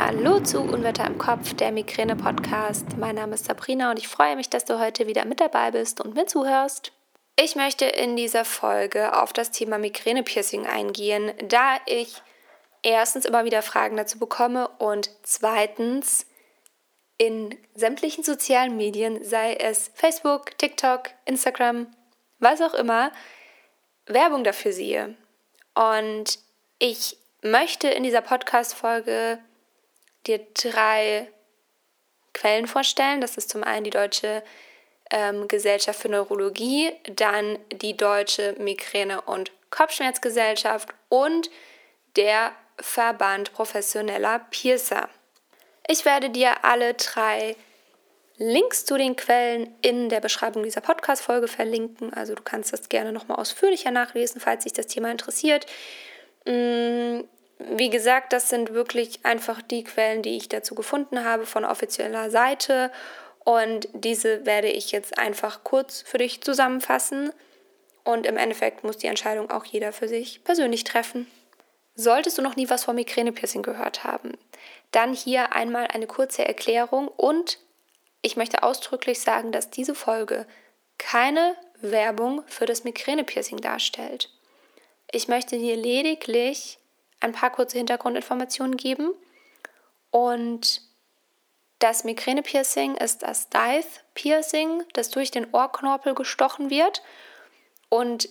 [0.00, 2.96] Hallo zu Unwetter im Kopf, der Migräne-Podcast.
[2.98, 6.00] Mein Name ist Sabrina und ich freue mich, dass du heute wieder mit dabei bist
[6.00, 6.92] und mir zuhörst.
[7.34, 12.22] Ich möchte in dieser Folge auf das Thema Migräne-Piercing eingehen, da ich
[12.84, 16.26] erstens immer wieder Fragen dazu bekomme und zweitens
[17.16, 21.88] in sämtlichen sozialen Medien, sei es Facebook, TikTok, Instagram,
[22.38, 23.10] was auch immer,
[24.06, 25.16] Werbung dafür sehe.
[25.74, 26.38] Und
[26.78, 29.40] ich möchte in dieser Podcast-Folge
[30.28, 31.28] dir drei
[32.34, 33.20] Quellen vorstellen.
[33.20, 34.42] Das ist zum einen die Deutsche
[35.10, 41.50] ähm, Gesellschaft für Neurologie, dann die Deutsche Migräne- und Kopfschmerzgesellschaft und
[42.16, 45.08] der Verband professioneller Piercer.
[45.88, 47.56] Ich werde dir alle drei
[48.36, 52.12] Links zu den Quellen in der Beschreibung dieser Podcast-Folge verlinken.
[52.14, 55.66] Also du kannst das gerne nochmal ausführlicher nachlesen, falls dich das Thema interessiert.
[57.58, 62.30] Wie gesagt, das sind wirklich einfach die Quellen, die ich dazu gefunden habe von offizieller
[62.30, 62.92] Seite.
[63.44, 67.32] Und diese werde ich jetzt einfach kurz für dich zusammenfassen.
[68.04, 71.26] Und im Endeffekt muss die Entscheidung auch jeder für sich persönlich treffen.
[71.94, 74.38] Solltest du noch nie was vom Migränepiercing gehört haben,
[74.92, 77.58] dann hier einmal eine kurze Erklärung und
[78.22, 80.46] ich möchte ausdrücklich sagen, dass diese Folge
[80.96, 84.30] keine Werbung für das Migränepiercing darstellt.
[85.10, 86.78] Ich möchte dir lediglich
[87.20, 89.12] ein paar kurze Hintergrundinformationen geben
[90.10, 90.82] und
[91.78, 97.02] das Migränepiercing ist das Dive-Piercing, das durch den Ohrknorpel gestochen wird
[97.88, 98.28] und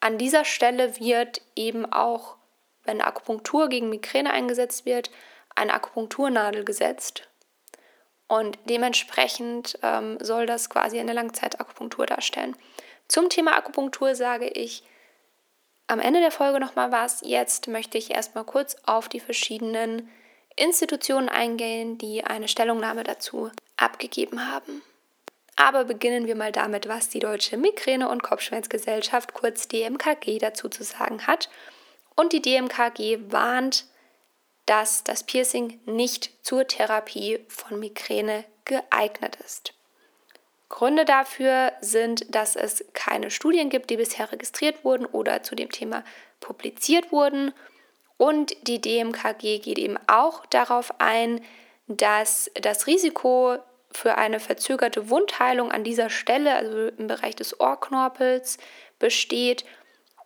[0.00, 2.36] an dieser Stelle wird eben auch
[2.86, 5.10] wenn Akupunktur gegen Migräne eingesetzt wird,
[5.54, 7.28] eine Akupunkturnadel gesetzt.
[8.28, 12.56] Und dementsprechend ähm, soll das quasi eine Langzeitakupunktur darstellen.
[13.08, 14.82] Zum Thema Akupunktur sage ich
[15.86, 17.22] am Ende der Folge nochmal was.
[17.24, 20.08] Jetzt möchte ich erstmal kurz auf die verschiedenen
[20.56, 24.82] Institutionen eingehen, die eine Stellungnahme dazu abgegeben haben.
[25.56, 30.84] Aber beginnen wir mal damit, was die Deutsche Migräne- und Kopfschmerzgesellschaft, kurz DMKG, dazu zu
[30.84, 31.48] sagen hat
[32.14, 33.86] und die DMKG warnt,
[34.66, 39.75] dass das Piercing nicht zur Therapie von Migräne geeignet ist.
[40.68, 45.70] Gründe dafür sind, dass es keine Studien gibt, die bisher registriert wurden oder zu dem
[45.70, 46.02] Thema
[46.40, 47.52] publiziert wurden.
[48.16, 51.40] Und die DMKG geht eben auch darauf ein,
[51.86, 53.58] dass das Risiko
[53.92, 58.58] für eine verzögerte Wundheilung an dieser Stelle, also im Bereich des Ohrknorpels,
[58.98, 59.64] besteht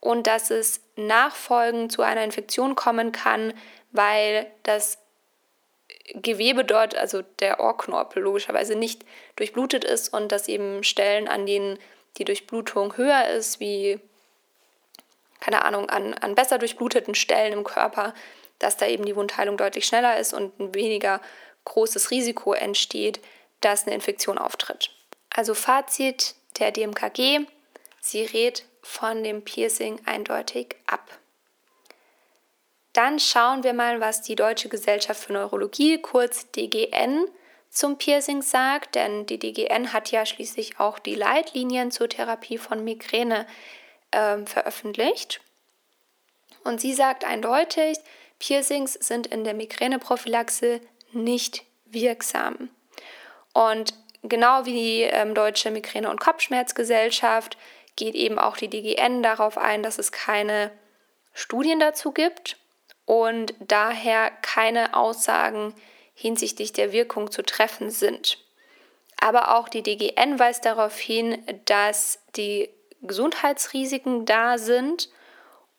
[0.00, 3.52] und dass es nachfolgend zu einer Infektion kommen kann,
[3.92, 4.98] weil das
[6.14, 9.04] Gewebe dort, also der Ohrknorpel logischerweise nicht
[9.36, 11.78] durchblutet ist und dass eben Stellen, an denen
[12.18, 14.00] die Durchblutung höher ist, wie,
[15.40, 18.14] keine Ahnung, an, an besser durchbluteten Stellen im Körper,
[18.58, 21.20] dass da eben die Wundheilung deutlich schneller ist und ein weniger
[21.64, 23.20] großes Risiko entsteht,
[23.60, 24.90] dass eine Infektion auftritt.
[25.30, 27.46] Also Fazit der DMKG,
[28.00, 31.19] sie rät von dem Piercing eindeutig ab.
[33.00, 37.24] Dann schauen wir mal, was die Deutsche Gesellschaft für Neurologie, kurz DGN,
[37.70, 42.84] zum Piercing sagt, denn die DGN hat ja schließlich auch die Leitlinien zur Therapie von
[42.84, 43.46] Migräne
[44.10, 45.40] äh, veröffentlicht.
[46.62, 47.96] Und sie sagt eindeutig,
[48.38, 50.82] Piercings sind in der Migräneprophylaxe
[51.12, 52.68] nicht wirksam.
[53.54, 53.94] Und
[54.24, 57.56] genau wie die ähm, Deutsche Migräne- und Kopfschmerzgesellschaft
[57.96, 60.70] geht eben auch die DGN darauf ein, dass es keine
[61.32, 62.59] Studien dazu gibt
[63.10, 65.74] und daher keine Aussagen
[66.14, 68.38] hinsichtlich der Wirkung zu treffen sind.
[69.20, 72.70] Aber auch die DGN weist darauf hin, dass die
[73.02, 75.08] Gesundheitsrisiken da sind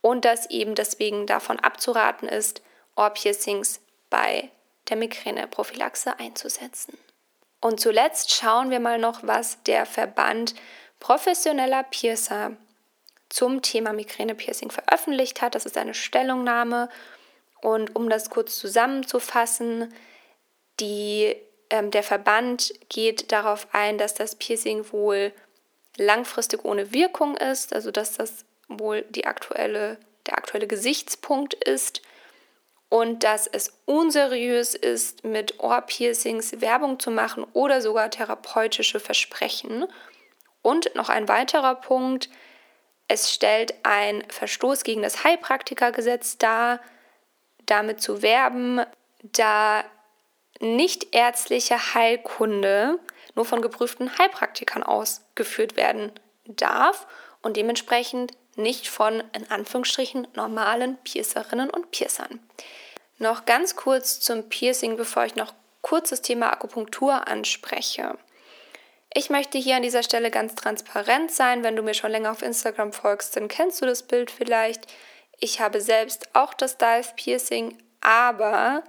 [0.00, 2.62] und dass eben deswegen davon abzuraten ist,
[2.96, 4.50] Ohrpiercings bei
[4.88, 6.96] der Migräneprophylaxe einzusetzen.
[7.60, 10.54] Und zuletzt schauen wir mal noch, was der Verband
[10.98, 12.56] professioneller Piercer
[13.28, 15.54] zum Thema Migräne-Piercing veröffentlicht hat.
[15.54, 16.88] Das ist eine Stellungnahme.
[17.62, 19.92] Und um das kurz zusammenzufassen,
[20.80, 21.36] die,
[21.70, 25.32] ähm, der Verband geht darauf ein, dass das Piercing wohl
[25.96, 32.02] langfristig ohne Wirkung ist, also dass das wohl die aktuelle, der aktuelle Gesichtspunkt ist
[32.88, 39.86] und dass es unseriös ist, mit Ohrpiercings Werbung zu machen oder sogar therapeutische Versprechen.
[40.62, 42.30] Und noch ein weiterer Punkt,
[43.06, 46.80] es stellt ein Verstoß gegen das Heilpraktikergesetz dar,
[47.70, 48.80] damit zu werben,
[49.22, 49.84] da
[50.60, 52.98] nicht ärztliche Heilkunde
[53.34, 56.12] nur von geprüften Heilpraktikern ausgeführt werden
[56.46, 57.06] darf
[57.42, 62.40] und dementsprechend nicht von in Anführungsstrichen normalen Piercerinnen und Piercern.
[63.18, 68.18] Noch ganz kurz zum Piercing, bevor ich noch kurz das Thema Akupunktur anspreche.
[69.14, 71.62] Ich möchte hier an dieser Stelle ganz transparent sein.
[71.62, 74.86] Wenn du mir schon länger auf Instagram folgst, dann kennst du das Bild vielleicht.
[75.40, 78.82] Ich habe selbst auch das Dive Piercing, aber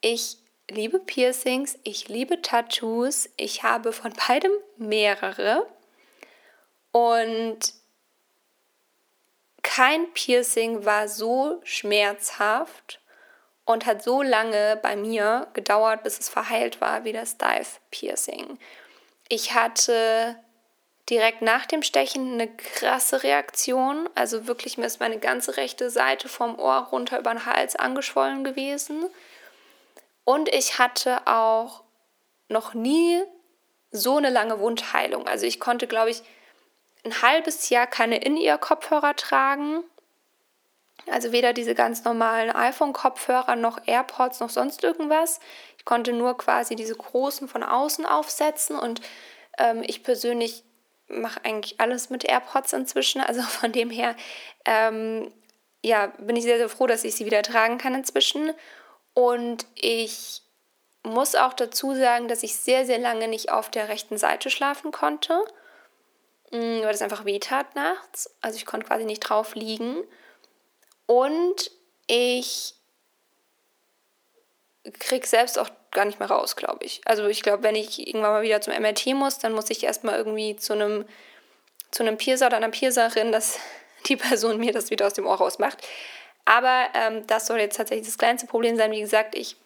[0.00, 0.38] ich
[0.70, 5.66] liebe Piercings, ich liebe Tattoos, ich habe von beidem mehrere
[6.92, 7.58] und
[9.62, 13.00] kein Piercing war so schmerzhaft
[13.64, 18.58] und hat so lange bei mir gedauert, bis es verheilt war, wie das Dive Piercing.
[19.28, 20.36] Ich hatte
[21.10, 24.08] direkt nach dem Stechen eine krasse Reaktion.
[24.14, 28.44] Also wirklich, mir ist meine ganze rechte Seite vom Ohr runter über den Hals angeschwollen
[28.44, 29.06] gewesen.
[30.24, 31.82] Und ich hatte auch
[32.48, 33.22] noch nie
[33.90, 35.26] so eine lange Wundheilung.
[35.26, 36.22] Also ich konnte, glaube ich,
[37.04, 39.82] ein halbes Jahr keine In-Ear-Kopfhörer tragen.
[41.10, 45.40] Also weder diese ganz normalen iPhone-Kopfhörer noch AirPods noch sonst irgendwas.
[45.78, 49.00] Ich konnte nur quasi diese großen von außen aufsetzen und
[49.58, 50.62] ähm, ich persönlich
[51.10, 53.20] mache eigentlich alles mit AirPods inzwischen.
[53.20, 54.16] Also von dem her
[54.64, 55.32] ähm,
[55.82, 58.52] ja, bin ich sehr, sehr froh, dass ich sie wieder tragen kann inzwischen.
[59.14, 60.42] Und ich
[61.02, 64.92] muss auch dazu sagen, dass ich sehr, sehr lange nicht auf der rechten Seite schlafen
[64.92, 65.42] konnte,
[66.50, 68.34] mm, weil es einfach weh tat nachts.
[68.40, 70.04] Also ich konnte quasi nicht drauf liegen.
[71.06, 71.70] Und
[72.06, 72.74] ich
[74.98, 77.00] kriege selbst auch gar nicht mehr raus, glaube ich.
[77.04, 80.16] Also ich glaube, wenn ich irgendwann mal wieder zum MRT muss, dann muss ich erstmal
[80.16, 81.04] irgendwie zu einem
[81.90, 83.58] zu einem Piercer oder einer Piercerin, dass
[84.06, 85.78] die Person mir das wieder aus dem Ohr rausmacht.
[86.44, 88.92] Aber ähm, das soll jetzt tatsächlich das kleinste Problem sein.
[88.92, 89.56] Wie gesagt, ich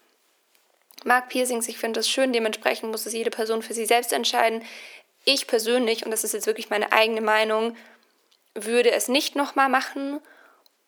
[1.04, 2.32] mag Piercings, ich finde das schön.
[2.32, 4.62] Dementsprechend muss es jede Person für sich selbst entscheiden.
[5.24, 7.76] Ich persönlich, und das ist jetzt wirklich meine eigene Meinung,
[8.54, 10.20] würde es nicht nochmal machen.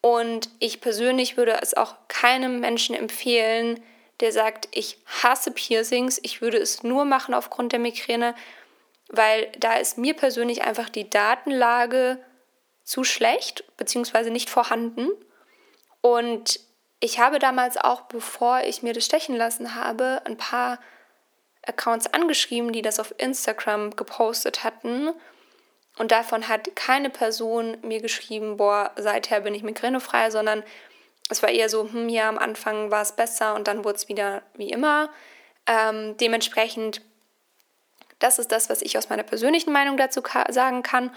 [0.01, 3.83] Und ich persönlich würde es auch keinem Menschen empfehlen,
[4.21, 8.35] der sagt, ich hasse Piercings, ich würde es nur machen aufgrund der Migräne,
[9.09, 12.19] weil da ist mir persönlich einfach die Datenlage
[12.83, 14.31] zu schlecht bzw.
[14.31, 15.09] nicht vorhanden.
[16.01, 16.61] Und
[17.01, 20.79] ich habe damals auch, bevor ich mir das stechen lassen habe, ein paar
[21.67, 25.11] Accounts angeschrieben, die das auf Instagram gepostet hatten.
[25.99, 30.63] Und davon hat keine Person mir geschrieben, boah, seither bin ich migränefrei, sondern
[31.29, 34.09] es war eher so, hm, ja, am Anfang war es besser und dann wurde es
[34.09, 35.11] wieder wie immer.
[35.67, 37.03] Ähm, dementsprechend,
[38.19, 41.11] das ist das, was ich aus meiner persönlichen Meinung dazu ka sagen kann.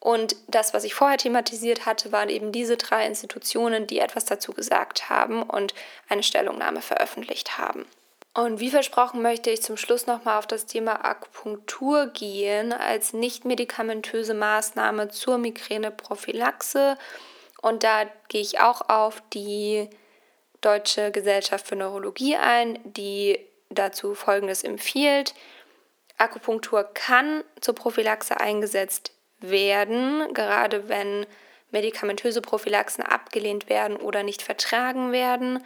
[0.00, 4.52] Und das, was ich vorher thematisiert hatte, waren eben diese drei Institutionen, die etwas dazu
[4.52, 5.74] gesagt haben und
[6.08, 7.84] eine Stellungnahme veröffentlicht haben.
[8.32, 13.44] Und wie versprochen möchte ich zum Schluss nochmal auf das Thema Akupunktur gehen als nicht
[13.44, 16.96] medikamentöse Maßnahme zur Migräneprophylaxe.
[17.62, 19.88] Und da gehe ich auch auf die
[20.60, 23.38] Deutsche Gesellschaft für Neurologie ein, die
[23.70, 25.34] dazu Folgendes empfiehlt.
[26.18, 31.26] Akupunktur kann zur Prophylaxe eingesetzt werden, gerade wenn
[31.70, 35.64] medikamentöse Prophylaxen abgelehnt werden oder nicht vertragen werden.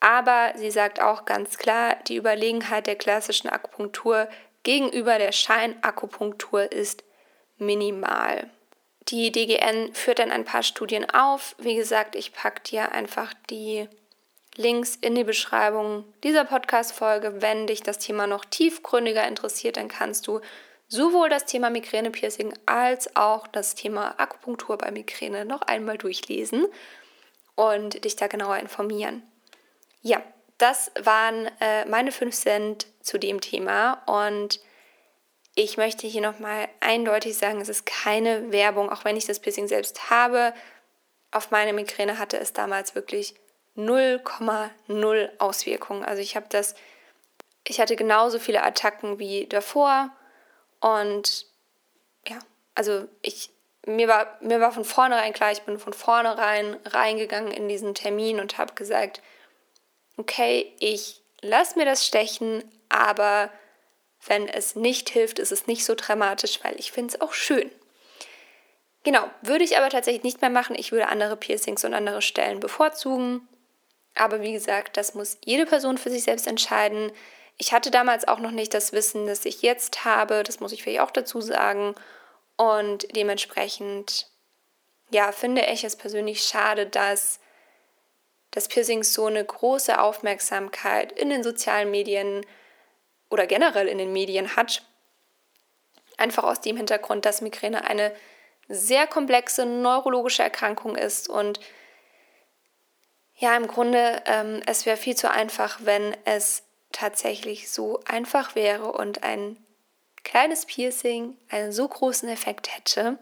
[0.00, 4.28] Aber sie sagt auch ganz klar, die Überlegenheit der klassischen Akupunktur
[4.62, 7.04] gegenüber der Scheinakupunktur ist
[7.58, 8.50] minimal.
[9.08, 11.54] Die DGN führt dann ein paar Studien auf.
[11.58, 13.88] Wie gesagt, ich packe dir einfach die
[14.56, 17.40] Links in die Beschreibung dieser Podcast-Folge.
[17.40, 20.40] Wenn dich das Thema noch tiefgründiger interessiert, dann kannst du
[20.88, 26.66] sowohl das Thema Migräne-Piercing als auch das Thema Akupunktur bei Migräne noch einmal durchlesen
[27.54, 29.22] und dich da genauer informieren.
[30.02, 30.22] Ja,
[30.58, 34.60] das waren äh, meine 5 Cent zu dem Thema und
[35.58, 39.66] ich möchte hier nochmal eindeutig sagen, es ist keine Werbung, auch wenn ich das Piercing
[39.66, 40.52] selbst habe.
[41.32, 43.34] Auf meine Migräne hatte es damals wirklich
[43.74, 46.04] 0,0 Auswirkungen.
[46.04, 46.74] Also ich habe das,
[47.66, 50.10] ich hatte genauso viele Attacken wie davor
[50.80, 51.46] und
[52.28, 52.38] ja,
[52.74, 53.48] also ich,
[53.86, 58.40] mir war, mir war von vornherein klar, ich bin von vornherein reingegangen in diesen Termin
[58.40, 59.22] und habe gesagt,
[60.18, 63.50] okay, ich lasse mir das stechen, aber
[64.26, 67.70] wenn es nicht hilft, ist es nicht so dramatisch, weil ich finde es auch schön.
[69.04, 70.74] Genau, würde ich aber tatsächlich nicht mehr machen.
[70.76, 73.46] Ich würde andere Piercings und andere Stellen bevorzugen.
[74.16, 77.12] Aber wie gesagt, das muss jede Person für sich selbst entscheiden.
[77.56, 80.42] Ich hatte damals auch noch nicht das Wissen, das ich jetzt habe.
[80.42, 81.94] Das muss ich vielleicht auch dazu sagen.
[82.56, 84.28] Und dementsprechend,
[85.10, 87.38] ja, finde ich es persönlich schade, dass
[88.50, 92.44] das Piercing so eine große Aufmerksamkeit in den sozialen Medien
[93.30, 94.82] oder generell in den Medien hat.
[96.16, 98.14] Einfach aus dem Hintergrund, dass Migräne eine
[98.68, 101.60] sehr komplexe neurologische Erkrankung ist und
[103.38, 108.92] Ja, im Grunde, ähm, es wäre viel zu einfach, wenn es tatsächlich so einfach wäre
[108.92, 109.58] und ein
[110.24, 113.18] kleines Piercing einen so großen Effekt hätte.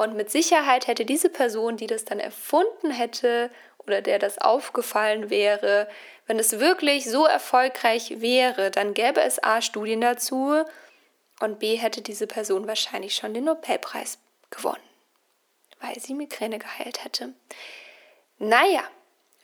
[0.00, 5.28] Und mit Sicherheit hätte diese Person, die das dann erfunden hätte oder der das aufgefallen
[5.28, 5.90] wäre,
[6.26, 10.64] wenn es wirklich so erfolgreich wäre, dann gäbe es A Studien dazu
[11.40, 14.16] und B hätte diese Person wahrscheinlich schon den Nobelpreis
[14.48, 14.80] gewonnen,
[15.82, 17.34] weil sie Migräne geheilt hätte.
[18.38, 18.84] Naja,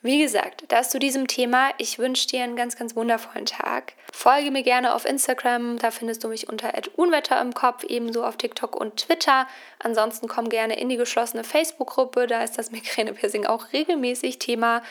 [0.03, 1.71] wie gesagt, das zu diesem Thema.
[1.79, 3.95] Ich wünsche dir einen ganz, ganz wundervollen Tag.
[4.13, 8.37] Folge mir gerne auf Instagram, da findest du mich unter Unwetter im Kopf, ebenso auf
[8.37, 9.49] TikTok und Twitter.
[9.79, 14.83] Ansonsten komm gerne in die geschlossene Facebook-Gruppe, da ist das Migräne-Piercing auch regelmäßig Thema.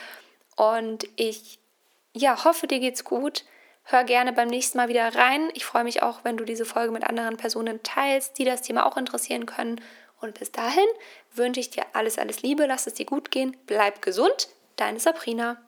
[0.56, 1.60] Und ich
[2.14, 3.46] ja, hoffe, dir geht's gut.
[3.84, 5.50] Hör gerne beim nächsten Mal wieder rein.
[5.54, 8.86] Ich freue mich auch, wenn du diese Folge mit anderen Personen teilst, die das Thema
[8.86, 9.80] auch interessieren können.
[10.22, 10.88] Und bis dahin
[11.34, 15.65] wünsche ich dir alles, alles Liebe, lass es dir gut gehen, bleib gesund Deine Sabrina.